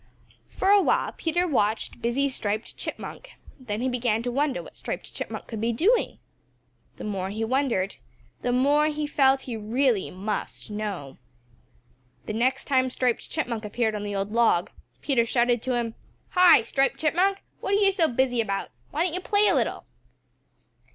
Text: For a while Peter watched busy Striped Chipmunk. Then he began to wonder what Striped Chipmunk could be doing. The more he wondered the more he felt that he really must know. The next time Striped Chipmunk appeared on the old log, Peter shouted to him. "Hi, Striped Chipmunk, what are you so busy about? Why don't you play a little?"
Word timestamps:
For 0.49 0.69
a 0.71 0.81
while 0.81 1.11
Peter 1.11 1.47
watched 1.47 2.01
busy 2.01 2.27
Striped 2.27 2.75
Chipmunk. 2.75 3.33
Then 3.59 3.81
he 3.81 3.87
began 3.87 4.23
to 4.23 4.31
wonder 4.31 4.63
what 4.63 4.75
Striped 4.75 5.13
Chipmunk 5.13 5.45
could 5.45 5.61
be 5.61 5.71
doing. 5.71 6.17
The 6.97 7.03
more 7.03 7.29
he 7.29 7.43
wondered 7.43 7.97
the 8.41 8.51
more 8.51 8.87
he 8.87 9.05
felt 9.05 9.41
that 9.41 9.45
he 9.45 9.55
really 9.55 10.09
must 10.09 10.71
know. 10.71 11.19
The 12.25 12.33
next 12.33 12.65
time 12.65 12.89
Striped 12.89 13.29
Chipmunk 13.29 13.63
appeared 13.63 13.93
on 13.93 14.01
the 14.01 14.15
old 14.15 14.31
log, 14.31 14.71
Peter 15.03 15.23
shouted 15.27 15.61
to 15.61 15.75
him. 15.75 15.93
"Hi, 16.29 16.63
Striped 16.63 16.97
Chipmunk, 16.99 17.37
what 17.59 17.73
are 17.73 17.77
you 17.77 17.91
so 17.91 18.07
busy 18.07 18.41
about? 18.41 18.71
Why 18.89 19.03
don't 19.05 19.13
you 19.13 19.21
play 19.21 19.47
a 19.49 19.53
little?" 19.55 19.85